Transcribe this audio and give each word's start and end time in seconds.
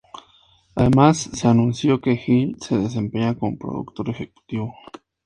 Además 0.73 1.29
se 1.31 1.47
anunció 1.47 2.01
que 2.01 2.19
Hill 2.25 2.57
se 2.59 2.75
desempeña 2.75 3.35
como 3.37 3.55
productor 3.55 4.09
ejecutivo. 4.09 4.73